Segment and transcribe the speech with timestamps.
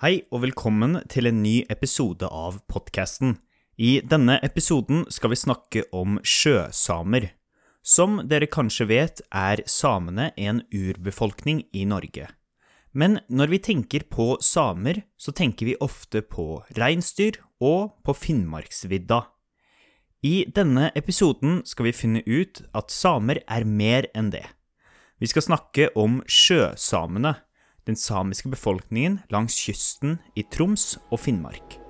[0.00, 3.34] Hei og velkommen til en ny episode av podkasten.
[3.76, 7.26] I denne episoden skal vi snakke om sjøsamer.
[7.84, 12.30] Som dere kanskje vet, er samene en urbefolkning i Norge.
[12.96, 19.20] Men når vi tenker på samer, så tenker vi ofte på reinsdyr og på Finnmarksvidda.
[20.24, 24.46] I denne episoden skal vi finne ut at samer er mer enn det.
[25.20, 27.36] Vi skal snakke om sjøsamene
[27.86, 31.80] den samiske befolkningen langs kysten i Troms og Finnmark.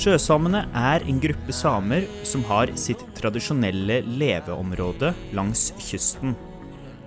[0.00, 6.32] Sjøsamene er en gruppe samer som har sitt tradisjonelle leveområde langs kysten.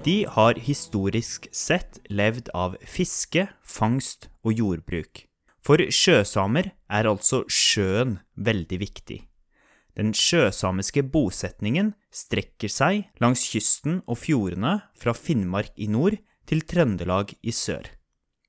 [0.06, 5.24] De har historisk sett levd av fiske, fangst og jordbruk.
[5.66, 9.18] For sjøsamer er altså sjøen veldig viktig.
[9.98, 17.34] Den sjøsamiske bosetningen strekker seg langs kysten og fjordene fra Finnmark i nord til Trøndelag
[17.41, 17.90] i sør.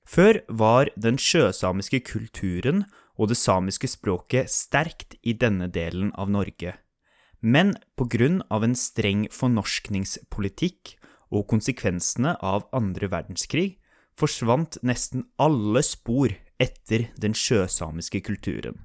[0.04, 2.84] Før var den sjøsamiske kulturen
[3.16, 6.74] og det samiske språket sterkt i denne delen av Norge.
[7.40, 10.94] Men på grunn av en streng fornorskningspolitikk
[11.34, 13.74] og konsekvensene av andre verdenskrig
[14.18, 18.78] forsvant nesten alle spor etter den sjøsamiske kulturen.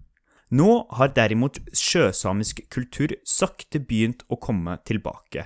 [0.50, 5.46] Nå har derimot sjøsamisk kultur sakte begynt å komme tilbake.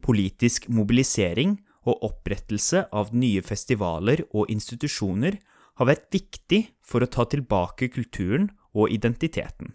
[0.00, 5.40] Politisk mobilisering og opprettelse av nye festivaler og institusjoner
[5.80, 9.72] har vært viktig for å ta tilbake kulturen og identiteten.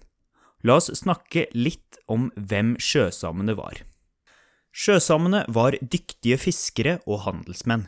[0.66, 3.82] La oss snakke litt om hvem sjøsamene var.
[4.76, 7.88] Sjøsamene var dyktige fiskere og handelsmenn.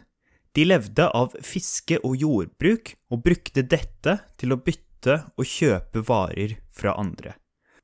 [0.58, 6.58] De levde av fiske og jordbruk, og brukte dette til å bytte og kjøpe varer
[6.74, 7.36] fra andre.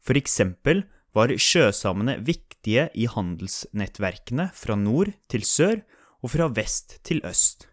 [0.01, 0.81] For eksempel
[1.13, 5.83] var sjøsamene viktige i handelsnettverkene fra nord til sør
[6.23, 7.67] og fra vest til øst.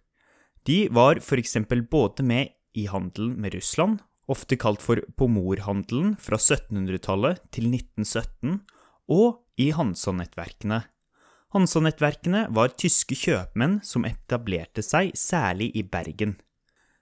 [0.69, 1.56] De var f.eks.
[1.91, 4.00] både med i handelen med Russland,
[4.31, 8.60] ofte kalt for pomorhandelen fra 1700-tallet til 1917,
[9.10, 10.84] og i Hansa-nettverkene.
[11.50, 16.37] Hansa-nettverkene var tyske kjøpmenn som etablerte seg særlig i Bergen.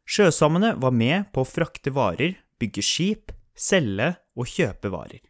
[0.08, 5.20] Sjøsamene var med på å frakte varer, bygge skip, selge og kjøpe varer.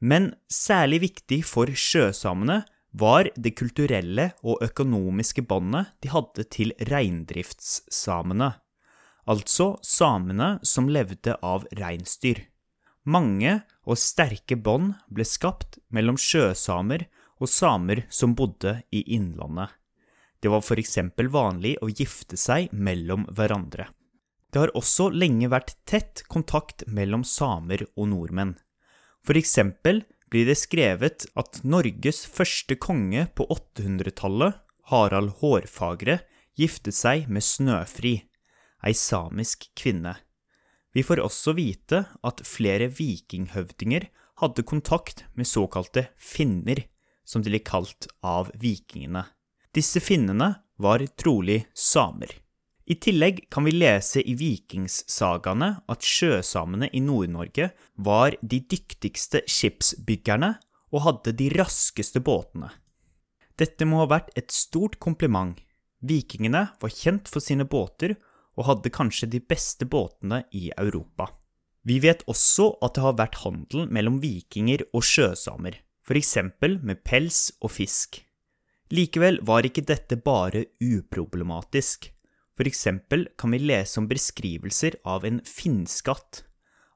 [0.00, 8.52] Men særlig viktig for sjøsamene var det kulturelle og økonomiske båndet de hadde til reindriftssamene,
[9.30, 12.42] altså samene som levde av reinsdyr.
[13.06, 17.06] Mange og sterke bånd ble skapt mellom sjøsamer
[17.40, 19.70] og samer som bodde i innlandet.
[20.40, 23.88] Det var for eksempel vanlig å gifte seg mellom hverandre.
[24.50, 28.56] Det har også lenge vært tett kontakt mellom samer og nordmenn.
[29.22, 34.58] For eksempel blir det skrevet at Norges første konge på 800-tallet,
[34.90, 36.20] Harald Hårfagre,
[36.58, 38.14] giftet seg med Snøfri,
[38.86, 40.16] ei samisk kvinne.
[40.94, 44.08] Vi får også vite at flere vikinghøvdinger
[44.42, 46.82] hadde kontakt med såkalte finner,
[47.24, 49.26] som de ble kalt av vikingene.
[49.74, 52.32] Disse finnene var trolig samer.
[52.90, 57.68] I tillegg kan vi lese i vikingssagaene at sjøsamene i Nord-Norge
[58.02, 60.56] var de dyktigste skipsbyggerne
[60.90, 62.72] og hadde de raskeste båtene.
[63.54, 65.54] Dette må ha vært et stort kompliment.
[66.02, 68.16] Vikingene var kjent for sine båter
[68.58, 71.30] og hadde kanskje de beste båtene i Europa.
[71.86, 76.36] Vi vet også at det har vært handel mellom vikinger og sjøsamer, f.eks.
[76.58, 78.24] med pels og fisk.
[78.90, 82.10] Likevel var ikke dette bare uproblematisk.
[82.60, 86.42] For eksempel kan vi lese om beskrivelser av en finnskatt,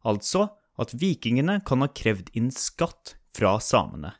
[0.04, 4.10] altså at vikingene kan ha krevd inn skatt fra samene.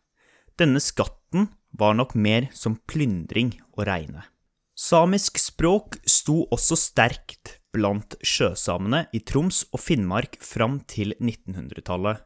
[0.57, 4.25] Denne skatten var nok mer som plyndring å regne.
[4.73, 12.25] Samisk språk sto også sterkt blant sjøsamene i Troms og Finnmark fram til 1900-tallet.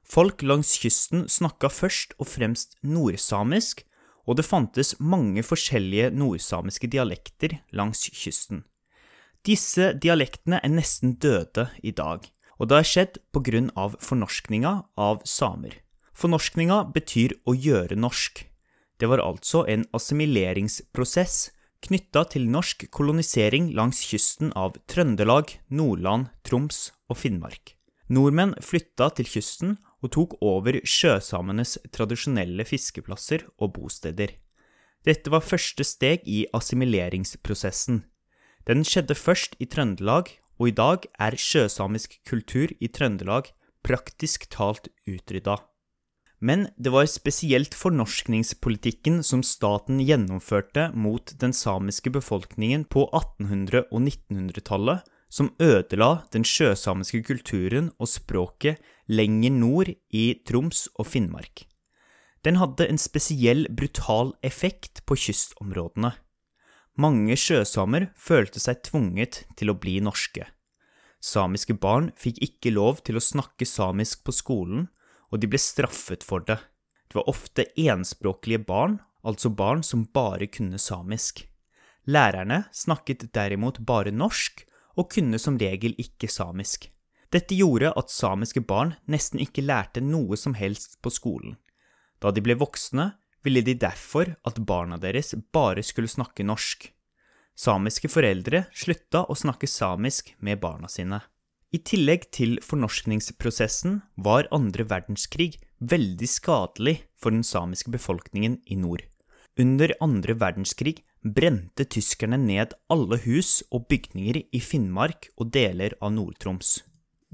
[0.00, 3.84] Folk langs kysten snakka først og fremst nordsamisk,
[4.24, 8.64] og det fantes mange forskjellige nordsamiske dialekter langs kysten.
[9.44, 12.24] Disse dialektene er nesten døde i dag,
[12.58, 13.18] og det har skjedd
[13.76, 15.80] av fornorskninga av samer.
[16.14, 18.46] Fornorskninga betyr å gjøre norsk.
[18.96, 21.50] Det var altså en assimileringsprosess
[21.84, 27.74] knytta til norsk kolonisering langs kysten av Trøndelag, Nordland, Troms og Finnmark.
[28.08, 34.36] Nordmenn flytta til kysten og tok over sjøsamenes tradisjonelle fiskeplasser og bosteder.
[35.04, 38.04] Dette var første steg i assimileringsprosessen.
[38.68, 40.30] Den skjedde først i Trøndelag,
[40.60, 43.50] og i dag er sjøsamisk kultur i Trøndelag
[43.84, 45.58] praktisk talt utrydda.
[46.44, 54.00] Men det var spesielt fornorskningspolitikken som staten gjennomførte mot den samiske befolkningen på 1800- og
[54.02, 55.04] 1900-tallet,
[55.34, 61.64] som ødela den sjøsamiske kulturen og språket lenger nord i Troms og Finnmark.
[62.46, 66.12] Den hadde en spesiell brutal effekt på kystområdene.
[67.00, 70.44] Mange sjøsamer følte seg tvunget til å bli norske.
[71.24, 74.86] Samiske barn fikk ikke lov til å snakke samisk på skolen,
[75.32, 76.60] og de ble straffet for det.
[77.08, 81.42] Det var ofte enspråklige barn, altså barn som bare kunne samisk.
[82.06, 86.88] Lærerne snakket derimot bare norsk, og kunne som regel ikke samisk.
[87.34, 91.56] Dette gjorde at samiske barn nesten ikke lærte noe som helst på skolen.
[92.22, 93.12] Da de ble voksne,
[93.44, 96.86] ville de derfor at barna deres bare skulle snakke norsk.
[97.54, 101.20] Samiske foreldre slutta å snakke samisk med barna sine.
[101.74, 109.02] I tillegg til fornorskningsprosessen var andre verdenskrig veldig skadelig for den samiske befolkningen i nord.
[109.58, 116.12] Under andre verdenskrig brente tyskerne ned alle hus og bygninger i Finnmark og deler av
[116.12, 116.82] Nord-Troms.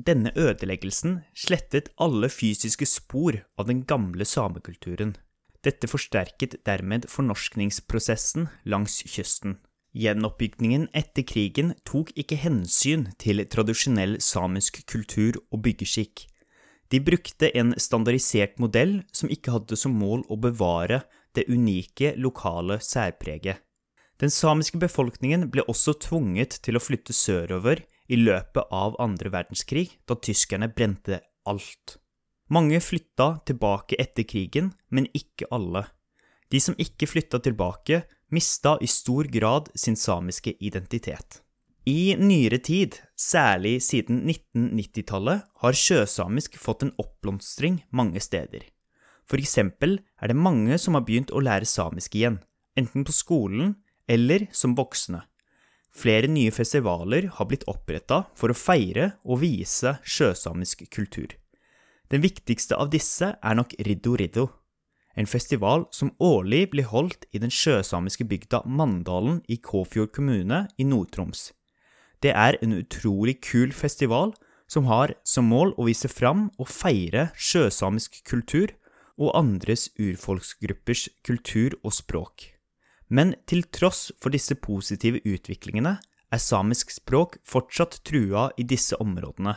[0.00, 5.16] Denne ødeleggelsen slettet alle fysiske spor av den gamle samekulturen.
[5.60, 9.58] Dette forsterket dermed fornorskningsprosessen langs kysten.
[9.92, 16.28] Gjenoppbyggingen etter krigen tok ikke hensyn til tradisjonell samisk kultur og byggeskikk.
[16.90, 21.02] De brukte en standardisert modell som ikke hadde som mål å bevare
[21.34, 23.58] det unike lokale særpreget.
[24.20, 27.80] Den samiske befolkningen ble også tvunget til å flytte sørover
[28.12, 31.96] i løpet av andre verdenskrig, da tyskerne brente alt.
[32.52, 35.86] Mange flytta tilbake etter krigen, men ikke alle.
[36.52, 38.02] De som ikke flytta tilbake,
[38.34, 41.40] mista i stor grad sin samiske identitet.
[41.88, 48.66] I nyere tid, særlig siden 1990-tallet, har sjøsamisk fått en oppblomstring mange steder.
[49.24, 52.42] For eksempel er det mange som har begynt å lære samisk igjen,
[52.76, 53.78] enten på skolen
[54.10, 55.22] eller som voksne.
[55.94, 61.34] Flere nye festivaler har blitt oppretta for å feire og vise sjøsamisk kultur.
[62.10, 64.48] Den viktigste av disse er nok Riddo Riddo,
[65.14, 70.86] en festival som årlig blir holdt i den sjøsamiske bygda Mandalen i Kåfjord kommune i
[70.86, 71.50] Nord-Troms.
[72.22, 74.34] Det er en utrolig kul festival
[74.70, 78.76] som har som mål å vise fram og feire sjøsamisk kultur
[79.18, 82.59] og andres urfolksgruppers kultur og språk.
[83.10, 85.96] Men til tross for disse positive utviklingene
[86.30, 89.56] er samisk språk fortsatt trua i disse områdene.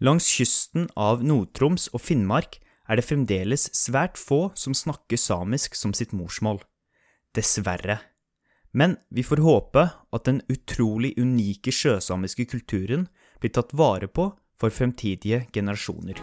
[0.00, 2.58] Langs kysten av Nord-Troms og Finnmark
[2.88, 6.62] er det fremdeles svært få som snakker samisk som sitt morsmål.
[7.36, 8.00] Dessverre.
[8.72, 13.06] Men vi får håpe at den utrolig unike sjøsamiske kulturen
[13.40, 16.18] blir tatt vare på for fremtidige generasjoner.